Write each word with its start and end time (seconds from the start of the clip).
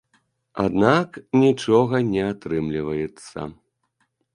Аднак 0.63 1.09
нічога 1.43 1.95
не 2.11 2.21
атрымліваецца. 2.33 3.39